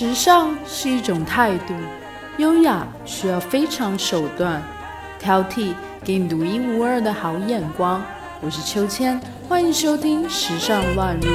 [0.00, 1.74] 时尚是一种态度，
[2.38, 4.62] 优雅需要非常手段，
[5.18, 8.02] 挑剔给你独一无二的好眼光。
[8.40, 11.28] 我是秋千，欢迎收听《时尚乱入》。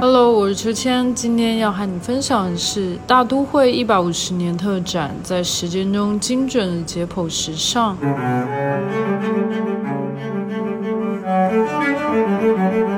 [0.00, 7.96] Hello，我是秋千，今天要和你分享的是大都会一百五十年特展，在时间中精准的解剖时尚。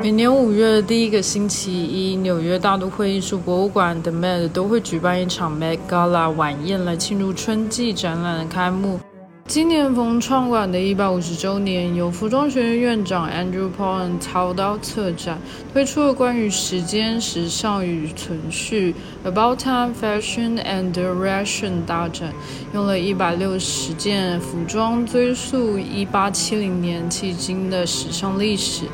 [0.00, 9.00] 每年五月的第一个星期一，纽约大都会艺术博物馆的 Met 都会举办一场 Met Gala 晚宴来庆祝春季展览的开幕。
[9.48, 15.38] 今年逢创馆的一百五十周年，由服装学院院长 Andrew Paul 操刀策展，
[15.72, 22.32] 推出了关于时间、时尚与存续 About Time, Fashion and Direction 大展，
[22.72, 28.84] 用了一百六十件服装追溯一八七零年迄今的时尚历史，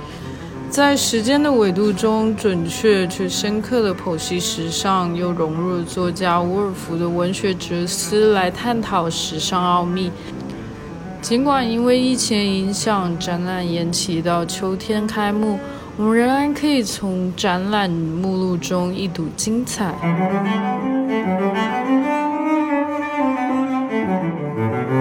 [0.70, 10.12] 在时间的纬度中准确却深刻的剖析时尚，又融入了作家伍尔夫的文学哲思来探讨时尚奥秘。
[11.20, 15.58] 尽管因为疫情影响，展览延期到秋天开幕，
[15.96, 19.94] 我们仍然可以从展览目录中一睹精彩。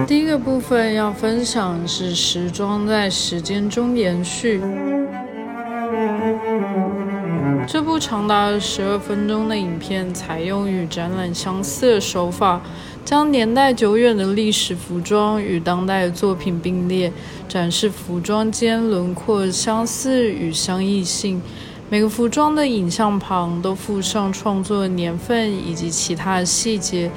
[0.06, 4.60] 第一个部分要分享是时装在时间中延续。
[7.98, 12.60] 长达十二分钟的影片，采用与展览相似的手法。
[13.04, 17.10] 将年代久远的历史服装与当代的作品并列，
[17.48, 21.40] 展示服装间轮廓相似与相异性。
[21.88, 27.10] 每个服装的影像旁都附上创作的年份以及其他的细节，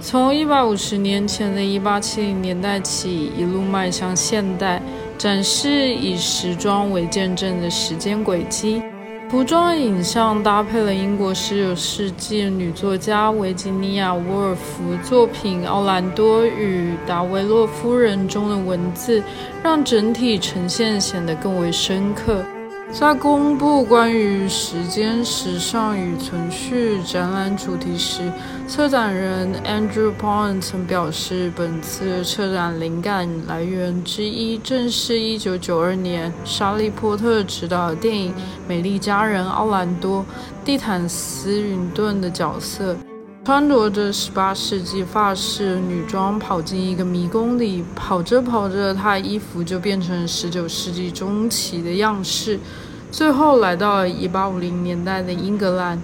[0.00, 4.82] 从一百五十年前的一八七零年代起，一路迈向现代，
[5.16, 8.82] 展示以时装为见证的时间轨迹。
[9.30, 19.22] 服装影像搭配了英国十九世纪女作家维吉尼亚·沃尔夫作品《奥兰多与达维洛夫人》中的文字，
[19.62, 22.44] 让整体呈现显得更为深刻。
[22.94, 28.22] 在公布关于时间、时尚与存续展览主题时，
[28.68, 38.32] 策展人 Andrew Pond 曾表示，本次策展灵感来源之一正是1992年莎莉·波特执导的电影
[38.68, 40.22] 《美丽佳人奥兰多》
[40.64, 42.96] 蒂坦斯·云顿的角色，
[43.44, 52.58] 穿着着18世纪法式女装跑进一个迷宫里，跑着跑着，她衣服就变成19世纪中期的样式。
[53.10, 56.02] 最后来到了1850年代的英格兰，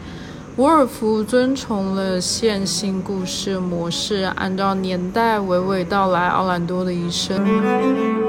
[0.56, 8.19] 伍尔夫遵从了线性故事模式，按照年代娓娓道来奥兰多的一生。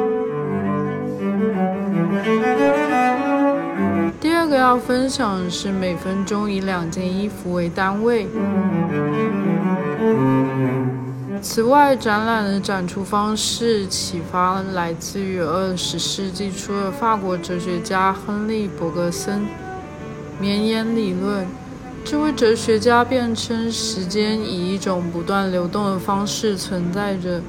[4.72, 8.26] 要分享的是每分钟以两件衣服为单位。
[11.42, 19.46] 此外，展览的展出方式启发来自于二十世纪初的法国哲学家亨利·伯格森
[20.40, 21.46] 绵延理论。
[22.06, 27.42] 这位哲学家辩称，时间以一种不断流动的方式存在着，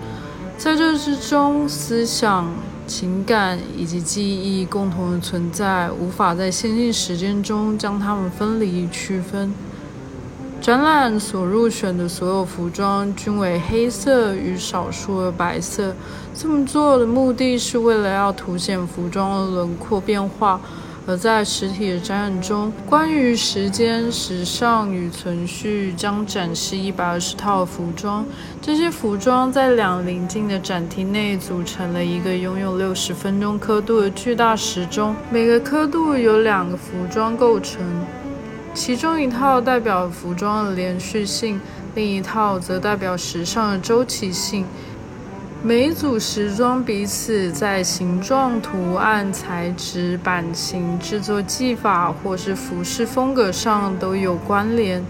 [0.59, 2.49] 在这之中，思想、
[2.87, 9.53] 情感以及记忆共同的存在，无法在线性时间中将它们分离区分。
[10.61, 15.93] 展览所入选的所有服装均为黑色与少数的白色。
[16.33, 20.61] 这么做的目的是为了要凸显服装的轮廓变化。
[21.05, 28.25] 而在实体的展览中，关于时间、时尚与存续将展示一百二十套服装。
[28.61, 37.83] 这些服装在两邻近的展厅内组成了一个拥有六十分钟刻度的巨大时钟，每个刻度由两个服装构成。
[38.73, 41.61] 其中一套代表服装的连续性，
[41.95, 44.65] 另一套则代表时尚的周期性。
[45.65, 55.01] 每组时装彼此在形状、图案、材质、版型、制作技法或是服饰风格上都有关联。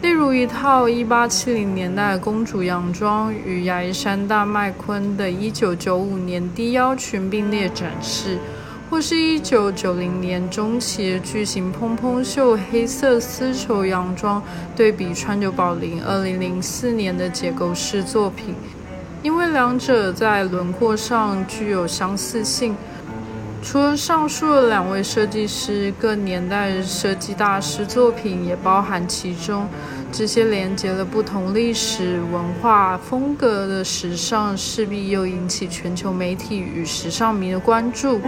[0.00, 8.38] 例如，一套1870年代公主洋装与亚历山大·麦昆的1995年低腰裙并列展示。
[8.88, 14.42] 或是一九九零年中期的巨型蓬蓬袖黑色丝绸洋装，
[14.74, 18.52] 对比川久保玲二零零四年的结构式作品，
[19.22, 22.74] 因为两者在轮廓上具有相似性。
[23.62, 29.68] 除了上述的两位设计师，各年代设计大师作品也包含其中。
[30.10, 38.18] 这些连接了不同历史文化风格的时尚，势必又引起全球媒体与时尚迷的关注。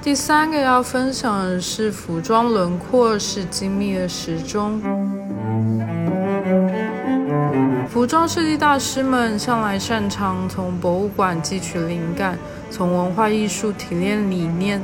[0.00, 4.82] 第三个要分享的是服装轮廓是精密的时钟。
[8.02, 12.36] 服装设计大师们向来擅长从博物馆汲取灵感，
[12.68, 14.82] 从文化艺术提炼理念。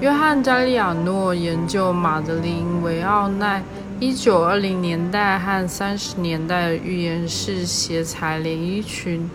[0.00, 3.60] 约翰·加利亚诺研究马德琳·维奥奈
[3.98, 9.28] 1920年代和30年代的预言式斜裁连衣裙，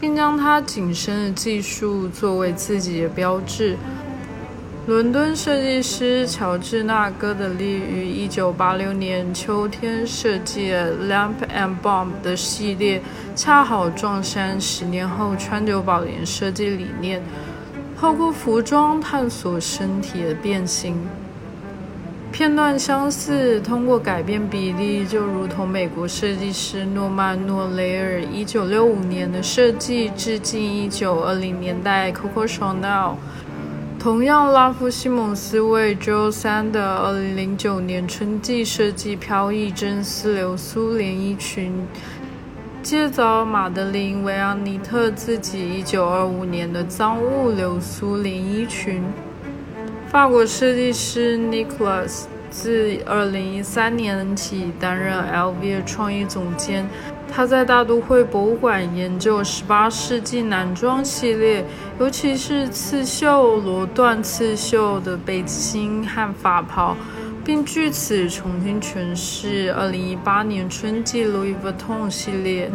[0.00, 3.76] 并将他紧身的技术作为自己的标志。
[4.86, 13.00] 伦敦设计师乔治·纳戈德利于1986年秋天设计了 Lamp and Bomb 的系列，
[13.34, 17.22] 恰好撞衫十年后川久保玲设计理念，
[17.98, 20.94] 透过服装探索身体的变形。
[22.30, 33.14] 片段相似，通过改变比例，就如同美国设计师诺曼·诺雷尔1965年的设计，致敬1920年代 Coco Chanel。
[34.04, 41.72] 同样，拉夫·西蒙斯为 Jo Sander 2009年春季设计飘逸真丝流苏连衣裙，
[42.82, 49.02] 借早马德琳·维昂尼特自己1925年的脏物流苏连衣裙。
[50.06, 56.86] 法国设计师 Nicolas 自2013年起担任 LV 的创意总监。
[57.36, 61.64] 他在大都会博物馆研究18世纪男装系列，
[61.98, 66.96] 尤其是刺绣、罗缎刺绣的背心和法袍，
[67.44, 72.70] 并据此重新诠释2018年春季 Louis Vuitton 系列。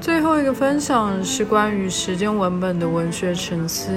[0.00, 3.90] 最后一个分享是关于时间文本的文学沉思。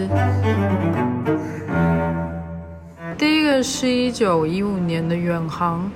[3.21, 5.91] 第一个是一九一五年的远航。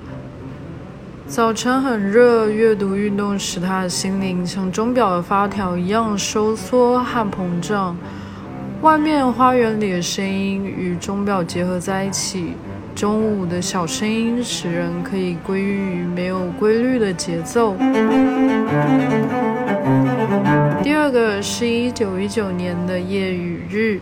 [1.26, 7.96] 早晨很热，阅读运动使他的心灵像钟表的发条一样收缩和膨胀。
[8.80, 12.52] 外面花园里的声音与钟表结合在一起，
[12.94, 17.74] 中午的小声音使人可以归于没有规律的节奏。
[20.80, 24.00] 第二个是一九一九年的夜与日。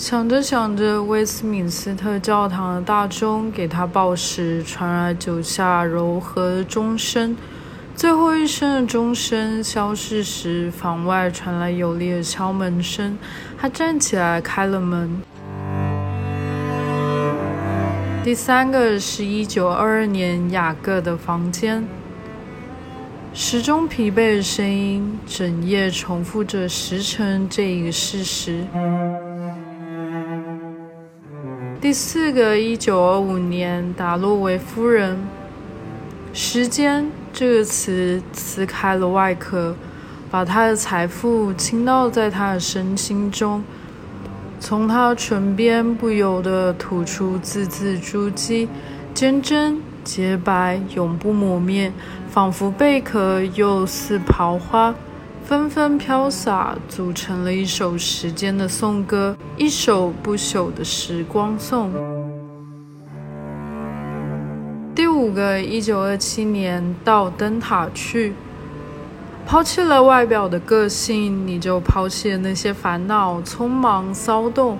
[0.00, 7.36] 想着想着，威斯敏斯特教堂的大钟给他报时，传来九下柔和的钟声。
[7.94, 13.18] 最后一声的钟声消逝时，房外传来有力的敲门声。
[13.58, 15.20] 他站起来开了门。
[18.24, 21.86] 第三个是一九二二年雅各的房间，
[23.34, 28.64] 时钟疲惫的声音，整夜重复着时辰这一个事实。
[31.80, 35.18] 第四个，一九二五年，达洛维夫人。
[36.34, 39.74] 时间这个词撕开了外壳，
[40.30, 43.64] 把她的财富倾倒在她的身心中，
[44.60, 48.68] 从她唇边不由得吐出字字珠玑，
[49.14, 51.90] 坚贞洁白，永不磨灭，
[52.28, 54.94] 仿佛贝壳，又似桃花。
[55.50, 61.90] 纷纷飘洒，组成了一首时间的颂歌，一首不朽的时光颂。
[64.94, 68.32] 第五个，一九二七年到灯塔去，
[69.44, 74.78] 抛弃了外表的个性，你就抛弃了那些烦恼、匆忙、骚动，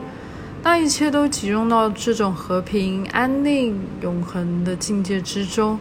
[0.62, 5.76] 那一切都集中到这种和平、安宁、永恒的境界之中。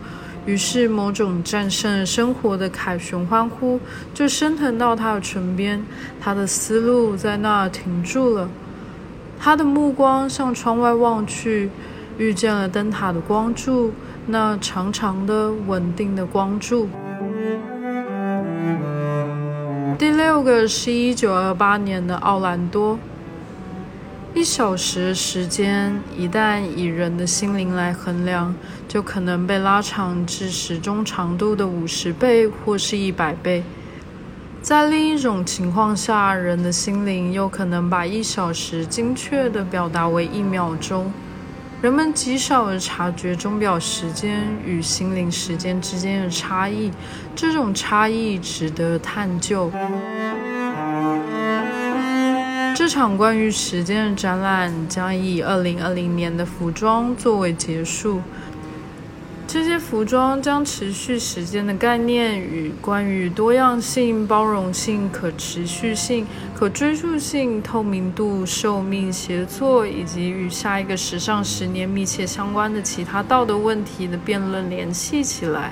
[0.49, 3.79] 于是，某种战胜生活的凯旋欢呼
[4.15, 5.79] 就升腾到他的唇边，
[6.19, 8.49] 他的思路在那儿停住了。
[9.39, 11.69] 他的目光向窗外望去，
[12.17, 13.93] 遇见了灯塔的光柱，
[14.25, 16.89] 那长长的、稳定的光柱。
[19.99, 22.97] 第六个是一九二八年的奥兰多。
[24.35, 28.53] 一小时时间，一旦以人的心灵来衡量，
[28.89, 33.63] 就可能被拉长至时钟长度的五十倍或是一百倍。
[34.63, 41.13] 在另一种情况下，人的心灵又可能把一小时精确地表达为一秒钟。
[41.81, 46.91] 人们极少地察觉钟表时间与心灵时间之间的差异，
[47.35, 49.71] 这种差异值得探究。
[52.75, 58.21] 这场关于时间的展览将以2020年的服装作为结束。
[59.51, 75.71] 这些服装将持续时间的概念与关于多样性、包容性、可持续性、可追溯性、透明度、寿命、协作以及与下一个时尚十年密切相关的其他道德问题的辩论联系起来。